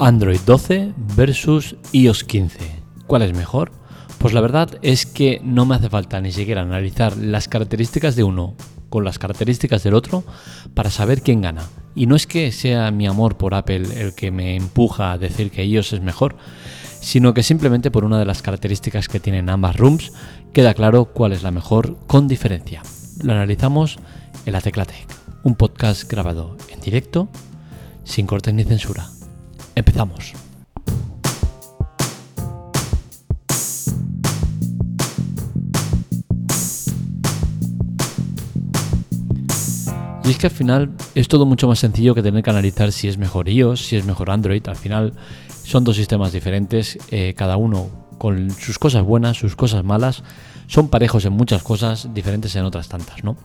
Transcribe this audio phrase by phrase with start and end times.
[0.00, 2.58] Android 12 versus iOS 15.
[3.06, 3.70] ¿Cuál es mejor?
[4.16, 8.24] Pues la verdad es que no me hace falta ni siquiera analizar las características de
[8.24, 8.54] uno
[8.88, 10.24] con las características del otro
[10.72, 11.68] para saber quién gana.
[11.94, 15.50] Y no es que sea mi amor por Apple el que me empuja a decir
[15.50, 16.36] que iOS es mejor,
[17.00, 20.12] sino que simplemente por una de las características que tienen ambas rooms
[20.54, 22.82] queda claro cuál es la mejor con diferencia.
[23.22, 23.98] Lo analizamos
[24.46, 25.08] en la Teclatec,
[25.42, 27.28] un podcast grabado en directo,
[28.04, 29.10] sin cortes ni censura.
[29.74, 30.34] Empezamos.
[40.30, 43.08] Y es que al final es todo mucho más sencillo que tener que analizar si
[43.08, 44.62] es mejor iOS, si es mejor Android.
[44.68, 45.12] Al final
[45.64, 50.22] son dos sistemas diferentes, eh, cada uno con sus cosas buenas, sus cosas malas.
[50.68, 53.36] Son parejos en muchas cosas, diferentes en otras tantas, ¿no?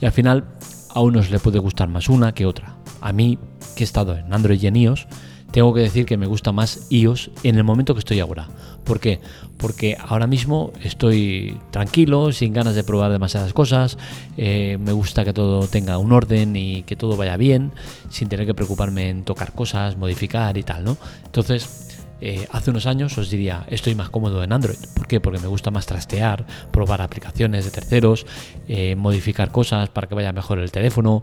[0.00, 0.44] Y al final
[0.92, 2.74] a unos le puede gustar más una que otra.
[3.00, 3.38] A mí,
[3.76, 5.06] que he estado en Android y en iOS,
[5.52, 8.48] tengo que decir que me gusta más iOS en el momento que estoy ahora.
[8.84, 9.20] ¿Por qué?
[9.58, 13.98] Porque ahora mismo estoy tranquilo, sin ganas de probar demasiadas cosas,
[14.36, 17.70] eh, me gusta que todo tenga un orden y que todo vaya bien,
[18.08, 20.96] sin tener que preocuparme en tocar cosas, modificar y tal, ¿no?
[21.24, 24.78] Entonces, eh, hace unos años os diría, estoy más cómodo en Android.
[24.94, 25.20] ¿Por qué?
[25.20, 28.26] Porque me gusta más trastear, probar aplicaciones de terceros,
[28.68, 31.22] eh, modificar cosas para que vaya mejor el teléfono.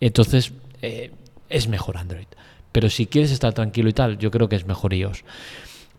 [0.00, 0.52] Entonces,
[1.50, 2.26] es mejor Android.
[2.72, 5.24] Pero si quieres estar tranquilo y tal, yo creo que es mejor iOS.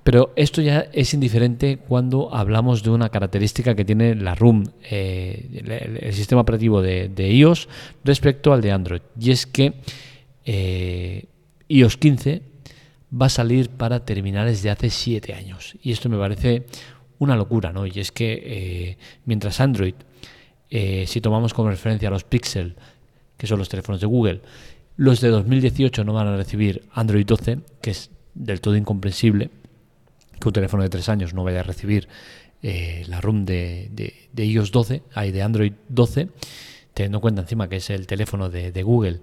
[0.04, 6.00] Pero esto ya es indiferente cuando hablamos de una característica que tiene la ROM, eh,
[6.02, 7.68] el, sistema operativo de, iOS,
[8.04, 9.02] respecto al de Android.
[9.20, 9.74] Y es que
[10.46, 11.26] eh,
[11.68, 12.42] iOS 15
[13.22, 15.76] va a salir para terminales de hace 7 años.
[15.84, 16.66] Y esto me parece
[17.20, 17.86] una locura, ¿no?
[17.86, 19.94] Y es que eh, mientras Android,
[20.70, 22.76] si tomamos como referencia los Pixel,
[23.38, 24.42] que son los teléfonos de Google,
[25.02, 29.50] los de 2018 no van a recibir Android 12, que es del todo incomprensible
[30.40, 32.08] que un teléfono de 3 años no vaya a recibir
[32.62, 33.90] eh, la ROM de,
[34.38, 36.28] iOS 12, hay de Android 12,
[36.94, 39.22] teniendo en cuenta encima que es el teléfono de, Google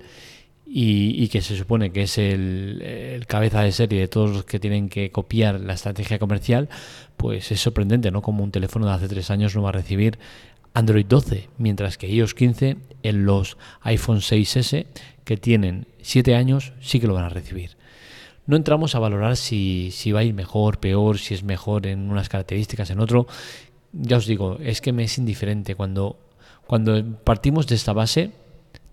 [0.67, 4.89] y, que se supone que es el, cabeza de serie de todos los que tienen
[4.89, 6.69] que copiar la estrategia comercial,
[7.17, 8.21] pues es sorprendente, ¿no?
[8.21, 10.19] Como un teléfono de hace 3 años no va a recibir
[10.79, 14.87] Android 12, mientras que iOS 15 en los iPhone 6S
[15.25, 17.77] que tienen 7 años sí que lo van a recibir.
[18.47, 22.29] No entramos a valorar si, va a ir mejor, peor, si es mejor en unas
[22.29, 23.27] características, en otro.
[23.93, 25.75] Ya os digo, es que me es indiferente.
[25.75, 26.17] Cuando,
[27.25, 28.31] partimos de esta base,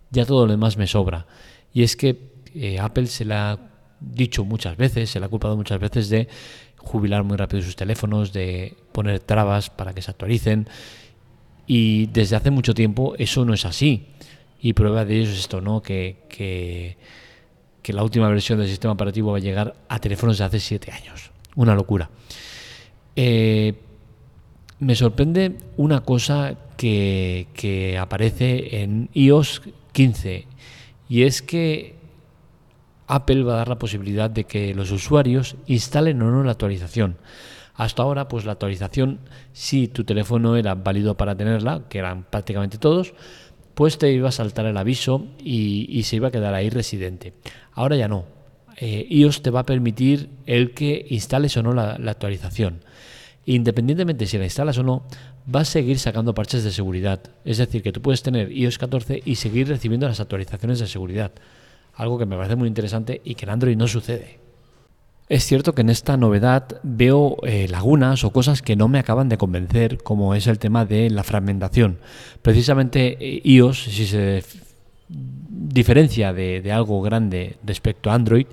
[0.10, 1.28] ya todo lo demás me sobra.
[1.72, 3.60] Y es que eh, Apple se la ha
[4.00, 6.30] dicho muchas veces, se le ha culpado muchas veces de
[6.78, 10.68] jubilar muy rápido sus teléfonos, de poner trabas para que se actualicen.
[11.68, 14.08] Y desde hace mucho tiempo eso no es así.
[14.62, 15.82] Y prueba de ello es esto, ¿no?
[15.82, 20.60] Que, que, la última versión del sistema operativo va a llegar a teléfonos de hace
[20.60, 21.32] 7 años.
[21.56, 22.10] Una locura.
[23.16, 23.74] Eh,
[24.80, 29.62] me sorprende una cosa que, que aparece en iOS
[29.94, 30.48] 15
[31.08, 31.96] y es que
[33.08, 37.18] Apple va a dar la posibilidad de que los usuarios instalen o no la actualización.
[37.76, 39.20] Hasta ahora, pues la actualización,
[39.52, 43.14] si tu teléfono era válido para tenerla, que eran prácticamente todos,
[43.74, 47.34] pues te iba a saltar el aviso y, se iba a quedar ahí residente.
[47.74, 48.26] Ahora ya no.
[48.78, 52.80] Eh, iOS te va a permitir el que instales o no la, actualización.
[53.46, 55.06] Independientemente si la instalas o no,
[55.54, 57.22] va a seguir sacando parches de seguridad.
[57.44, 61.34] Es decir, que tú puedes tener iOS 14 y seguir recibiendo las actualizaciones de seguridad.
[61.94, 64.45] Algo que me parece muy interesante y que en Android no sucede.
[65.28, 69.28] Es cierto que en esta novedad veo eh, lagunas o cosas que no me acaban
[69.28, 71.98] de convencer, como es el tema de la fragmentación.
[72.44, 74.44] Precisamente eh, iOS, si se
[75.08, 78.46] diferencia de, algo grande respecto a Android,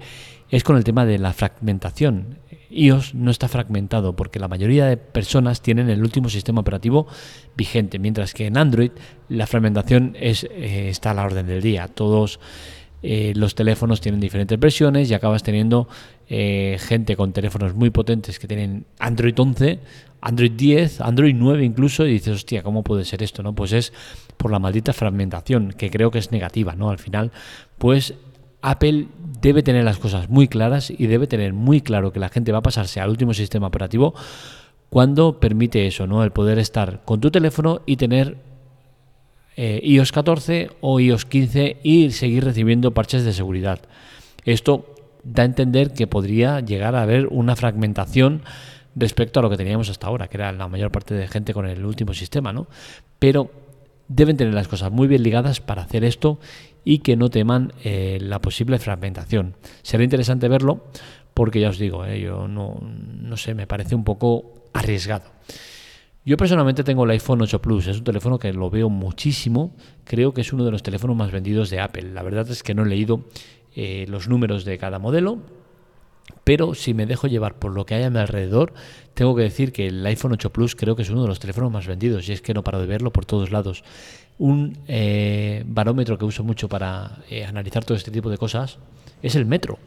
[0.51, 2.39] es con el tema de la fragmentación.
[2.71, 7.07] iOS no está fragmentado porque la mayoría de personas tienen el último sistema operativo
[7.55, 8.93] vigente, mientras que en Android
[9.29, 11.89] la fragmentación es, eh, está a la orden del día.
[11.89, 12.41] Todos
[13.03, 15.89] eh, los teléfonos tienen diferentes versiones y acabas teniendo
[16.29, 19.81] eh, gente con teléfonos muy potentes que tienen Android 11,
[20.21, 23.43] Android 10, Android 9 incluso, y dices, hostia, ¿cómo puede ser esto?
[23.43, 23.93] no Pues es
[24.37, 26.91] por la maldita fragmentación, que creo que es negativa, ¿no?
[26.91, 27.33] Al final,
[27.79, 28.15] pues
[28.63, 29.09] Apple
[29.41, 32.59] debe tener las cosas muy claras y debe tener muy claro que la gente va
[32.59, 34.15] a pasarse al último sistema operativo
[34.89, 36.23] cuando permite eso, ¿no?
[36.23, 38.52] El poder estar con tu teléfono y tener
[39.57, 43.81] eh, iOS 14 o iOS 15 y seguir recibiendo parches de seguridad.
[44.45, 44.95] Esto
[45.25, 48.43] da a entender que podría llegar a haber una fragmentación
[48.95, 51.67] respecto a lo que teníamos hasta ahora, que era la mayor parte de gente con
[51.67, 52.67] el último sistema, ¿no?
[53.19, 53.51] Pero
[54.09, 56.39] deben tener las cosas muy bien ligadas para hacer esto
[56.85, 59.55] y que no teman eh, la posible fragmentación.
[59.83, 60.85] Será interesante verlo
[61.35, 62.21] porque ya os digo, ¿eh?
[62.21, 65.25] yo no, no sé, me parece un poco arriesgado.
[66.25, 69.75] Yo personalmente tengo el iPhone 8 Plus, es un teléfono que lo veo muchísimo,
[70.05, 72.13] creo que es uno de los teléfonos más vendidos de Apple.
[72.13, 73.25] La verdad es que no he leído
[73.75, 75.39] eh, los números de cada modelo,
[76.45, 78.73] pero si me dejo llevar por lo que hay a mi alrededor,
[79.15, 81.73] tengo que decir que el iPhone 8 Plus creo que es uno de los teléfonos
[81.73, 83.83] más vendidos y es que no paro de verlo por todos lados.
[84.39, 88.79] Un eh, barómetro que uso mucho para eh, analizar todo este tipo de cosas
[89.23, 89.81] es el metro.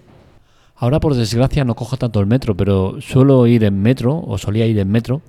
[0.78, 4.66] Ahora por desgracia no cojo tanto el metro, pero suelo ir en metro o solía
[4.66, 5.22] ir en metro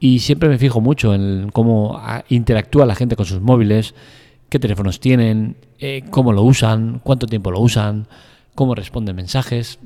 [0.00, 3.94] y siempre me fijo mucho en cómo ah, interactúa la gente con sus móviles,
[4.48, 8.06] qué teléfonos tienen, eh, cómo lo usan, cuánto tiempo lo usan,
[8.54, 9.78] cómo responden mensajes.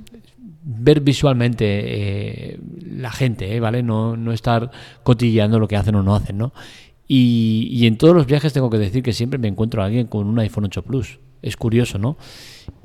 [0.65, 3.83] Ver visualmente eh, la gente, eh, ¿vale?
[3.83, 4.71] No, no estar
[5.03, 6.53] cotilleando lo que hacen o no hacen, ¿no?
[7.09, 10.07] Y, y, en todos los viajes tengo que decir que siempre me encuentro a alguien
[10.07, 11.19] con un iPhone 8 Plus.
[11.43, 12.17] Es curioso, ¿no?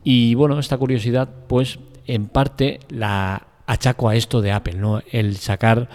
[0.04, 5.02] Y bueno, esta curiosidad, pues en parte la achaco a esto de Apple, ¿no?
[5.12, 5.88] El sacar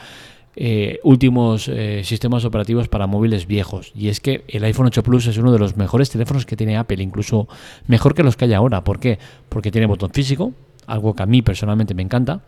[0.54, 3.93] eh, últimos eh, sistemas operativos para móviles viejos.
[3.94, 6.76] Y es que el iPhone 8 Plus es uno de los mejores teléfonos que tiene
[6.76, 7.49] Apple, incluso
[7.87, 8.84] mejor que los que hay ahora.
[8.84, 9.19] ¿Por qué?
[9.49, 10.52] Porque tiene botón físico,
[10.87, 12.43] algo que a mí personalmente me encanta.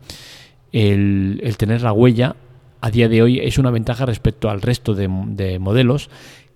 [0.73, 2.37] El, tener la huella
[2.81, 5.09] a día de hoy es una ventaja respecto al resto de,
[5.59, 6.11] modelos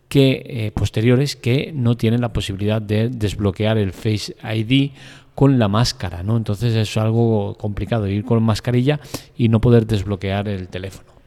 [0.08, 4.90] que eh, posteriores que no tienen la posibilidad de desbloquear el Face ID
[5.34, 6.36] con la máscara, ¿no?
[6.36, 9.00] Entonces es algo complicado ir con mascarilla
[9.36, 11.17] y no poder desbloquear el teléfono.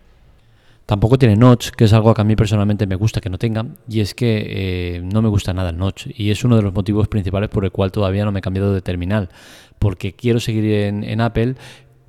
[0.92, 3.66] Tampoco tiene notch, que es algo que a mí personalmente me gusta que no tenga,
[3.88, 6.74] y es que eh, no me gusta nada el notch, y es uno de los
[6.74, 9.30] motivos principales por el cual todavía no me he cambiado de terminal,
[9.80, 11.56] porque quiero seguir en, Apple,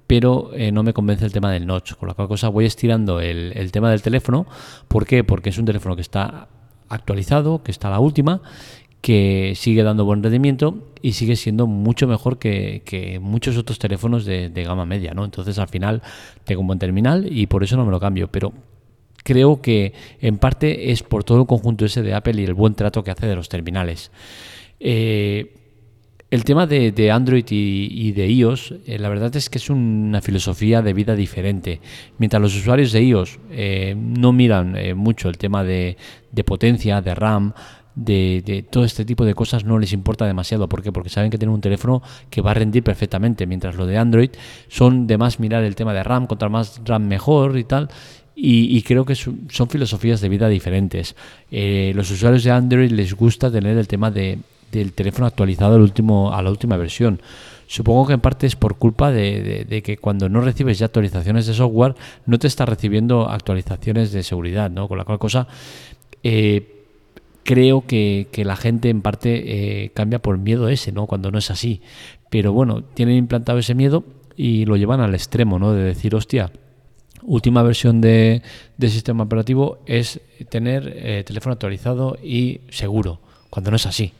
[0.08, 3.20] pero eh, no me convence el tema del notch, con la cual cosa voy estirando
[3.20, 4.46] el, tema del teléfono.
[4.88, 5.22] ¿Por qué?
[5.22, 6.48] Porque es un teléfono que está
[6.88, 8.42] actualizado, que está a la última,
[9.00, 14.48] que sigue dando buen rendimiento y sigue siendo mucho mejor que, muchos otros teléfonos de,
[14.48, 15.24] de, gama media, ¿no?
[15.24, 16.02] Entonces al final
[16.42, 18.52] tengo un buen terminal y por eso no me lo cambio, pero
[19.22, 22.74] creo que en parte es por todo el conjunto ese de Apple y el buen
[22.74, 24.10] trato que hace de los terminales.
[24.80, 25.54] Eh,
[26.30, 30.80] el tema de, Android y, de iOS, eh, la verdad es que es una filosofía
[30.80, 31.80] de vida diferente.
[32.16, 35.98] Mientras los usuarios de iOS eh, no miran mucho el tema de,
[36.46, 37.52] potencia, de RAM,
[37.94, 40.70] de, todo este tipo de cosas no les importa demasiado.
[40.70, 40.90] ¿Por qué?
[40.90, 43.46] Porque saben que tienen un teléfono que va a rendir perfectamente.
[43.46, 44.30] Mientras lo de Android
[44.68, 47.90] son de más mirar el tema de RAM, contra más RAM mejor y tal.
[48.44, 51.14] Y, creo que son, filosofías de vida diferentes.
[51.52, 54.40] Eh, los usuarios de Android les gusta tener el tema de,
[54.72, 57.20] del teléfono actualizado al último, a la última versión.
[57.68, 61.54] Supongo que en parte es por culpa de, que cuando no recibes ya actualizaciones de
[61.54, 61.94] software,
[62.26, 64.88] no te está recibiendo actualizaciones de seguridad, ¿no?
[64.88, 65.46] Con la cual cosa
[66.24, 66.82] eh,
[67.44, 71.06] creo que, la gente en parte eh, cambia por miedo ese, ¿no?
[71.06, 71.80] Cuando no es así.
[72.28, 74.02] Pero bueno, tienen implantado ese miedo
[74.36, 75.72] y lo llevan al extremo, ¿no?
[75.72, 76.50] De decir, hostia,
[77.24, 78.42] última versión de,
[78.80, 83.20] sistema operativo es tener eh, teléfono actualizado y seguro,
[83.50, 84.12] cuando no es así.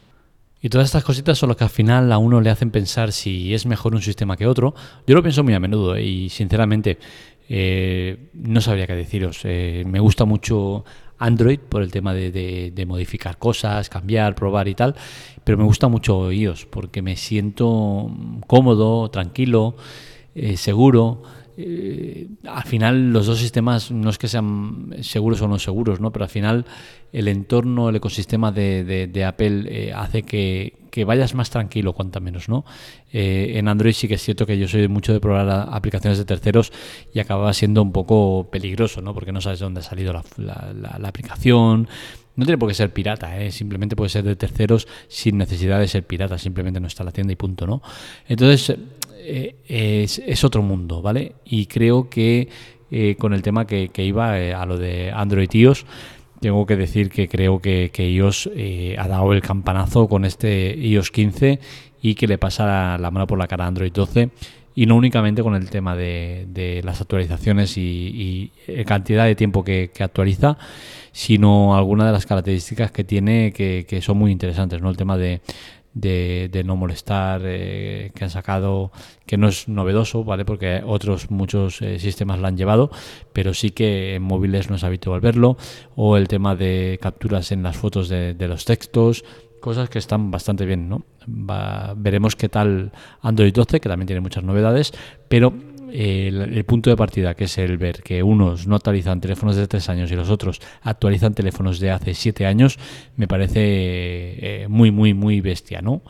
[0.61, 3.53] Y todas estas cositas son las que al final a uno le hacen pensar si
[3.53, 4.75] es mejor un sistema que otro.
[5.07, 6.99] Yo lo pienso muy a menudo eh, y sinceramente
[7.49, 9.45] eh, no sabría qué deciros.
[9.45, 10.85] me gusta mucho
[11.19, 14.95] Android por el tema de, modificar cosas, cambiar, probar y tal,
[15.43, 18.11] pero me gusta mucho iOS porque me siento
[18.47, 19.77] cómodo, tranquilo,
[20.55, 21.23] seguro.
[21.57, 26.11] Eh, al final los dos sistemas no es que sean seguros o no seguros, ¿no?
[26.11, 26.65] pero al final
[27.13, 32.49] el entorno, el ecosistema de, Apple eh, hace que, vayas más tranquilo, cuanta menos.
[32.49, 32.65] ¿no?
[33.13, 36.25] Eh, en Android sí que es cierto que yo soy mucho de probar aplicaciones de
[36.25, 36.73] terceros
[37.13, 39.13] y acababa siendo un poco peligroso, ¿no?
[39.13, 41.87] porque no sabes de dónde ha salido la, aplicación.
[42.35, 46.07] No tiene por qué ser pirata, simplemente puede ser de terceros sin necesidad de ser
[46.07, 47.83] pirata, simplemente no está la tienda y punto, ¿no?
[48.27, 48.75] Entonces,
[49.25, 51.35] eh, es, otro mundo, ¿vale?
[51.45, 52.49] Y creo que
[52.91, 55.87] eh, con el tema que, iba eh, a lo de Android iOS,
[56.41, 58.51] tengo que decir que creo que, iOS
[58.99, 61.61] ha dado el campanazo con este iOS 15
[62.03, 64.31] y que le pasa la mano por la cara a Android 12
[64.75, 68.51] y no únicamente con el tema de, las actualizaciones y,
[68.87, 70.59] cantidad de tiempo que, actualiza,
[71.13, 74.91] sino algunas de las características que tiene que, que, son muy interesantes, ¿no?
[74.91, 75.43] El tema de,
[75.95, 78.93] de, no molestar eh, que han sacado,
[79.27, 80.45] que no es novedoso, ¿vale?
[80.45, 82.91] Porque otros muchos eh, sistemas lo han llevado,
[83.33, 85.57] pero sí que en móviles no es habitual verlo,
[85.95, 89.25] o el tema de capturas en las fotos de, los textos,
[89.61, 91.05] cosas que están bastante bien, ¿no?
[91.97, 94.93] veremos qué tal Android 12, que también tiene muchas novedades,
[95.29, 95.53] pero
[95.93, 99.89] el, punto de partida, que es el ver que unos no actualizan teléfonos de tres
[99.89, 102.79] años y los otros actualizan teléfonos de hace siete años,
[103.17, 106.03] me parece eh, muy, muy, muy bestia, ¿no?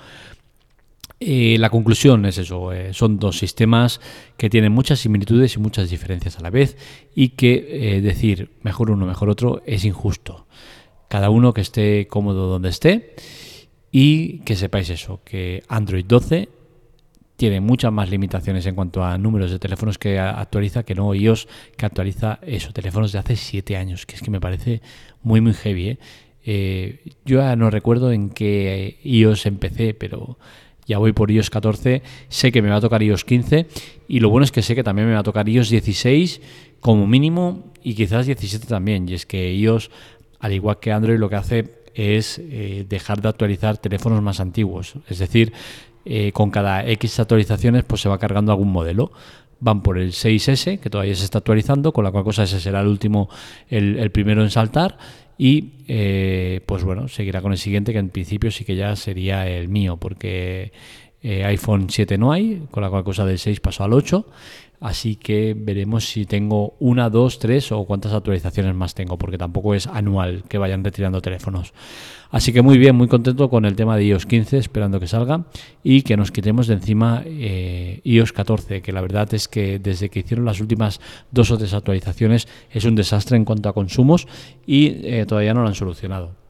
[1.20, 4.00] Eh, la conclusión es eso, eh, son dos sistemas
[4.36, 6.76] que tienen muchas similitudes y muchas diferencias a la vez
[7.14, 10.46] y que decir mejor uno, mejor otro es injusto.
[11.08, 13.14] Cada uno que esté cómodo donde esté
[13.92, 16.48] y que sepáis eso, que Android 12
[17.42, 21.48] tiene muchas más limitaciones en cuanto a números de teléfonos que actualiza que no iOS
[21.76, 24.80] que actualiza eso, teléfonos de hace 7 años, que es que me parece
[25.24, 25.88] muy muy heavy.
[25.88, 25.98] ¿eh?
[26.44, 30.38] Eh, yo ya no recuerdo en qué iOS empecé, pero
[30.86, 33.66] ya voy por iOS 14, sé que me va a tocar iOS 15
[34.06, 36.40] y lo bueno es que sé que también me va a tocar iOS 16
[36.78, 39.08] como mínimo y quizás 17 también.
[39.08, 39.90] Y es que iOS,
[40.38, 44.94] al igual que Android, lo que hace es eh, dejar de actualizar teléfonos más antiguos.
[45.08, 45.52] Es decir,
[46.04, 49.12] eh, con cada X actualizaciones pues se va cargando algún modelo.
[49.60, 52.80] Van por el 6S, que todavía se está actualizando, con la cual cosa ese será
[52.80, 53.28] el último,
[53.68, 54.98] el, primero en saltar.
[55.38, 59.48] Y eh, pues bueno, seguirá con el siguiente, que en principio sí que ya sería
[59.48, 60.72] el mío, porque
[61.22, 64.26] iPhone 7 no hay, con la cual cosa del 6 pasó al 8.
[64.82, 69.74] Así que veremos si tengo una, dos, tres o cuántas actualizaciones más tengo, porque tampoco
[69.74, 71.72] es anual que vayan retirando teléfonos.
[72.32, 75.44] Así que muy bien, muy contento con el tema de iOS 15, esperando que salga
[75.84, 80.08] y que nos quitemos de encima eh, iOS 14, que la verdad es que desde
[80.08, 84.26] que hicieron las últimas dos o tres actualizaciones es un desastre en cuanto a consumos
[84.66, 86.41] y eh, todavía no lo han solucionado.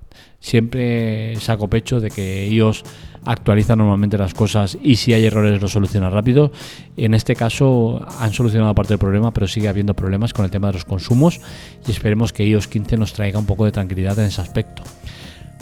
[0.42, 2.82] Siempre saco pecho de que iOS
[3.25, 6.50] actualiza normalmente las cosas y si hay errores lo soluciona rápido.
[6.96, 10.66] En este caso han solucionado parte del problema, pero sigue habiendo problemas con el tema
[10.66, 11.40] de los consumos
[11.87, 14.82] y esperemos que iOS 15 nos traiga un poco de tranquilidad en ese aspecto.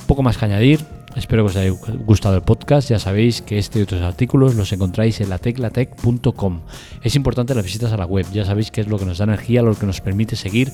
[0.06, 0.80] Poco más que añadir.
[1.14, 1.70] Espero que os haya
[2.06, 2.88] gustado el podcast.
[2.88, 6.60] Ya sabéis que este y otros artículos los encontráis en lateclatec.com.
[7.02, 8.24] Es importante las visitas a la web.
[8.32, 10.72] Ya sabéis que es lo que nos da energía, lo que nos permite seguir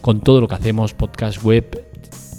[0.00, 1.93] con todo lo que hacemos, podcast, web,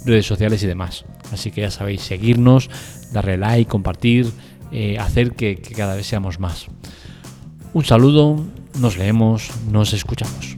[0.06, 1.04] redes sociales y demás.
[1.32, 2.70] Así que ya sabéis, seguirnos,
[3.12, 4.30] darle like, compartir,
[4.72, 6.66] eh, hacer que cada vez seamos más.
[7.72, 8.42] Un saludo,
[8.80, 10.55] nos leemos, nos escuchamos.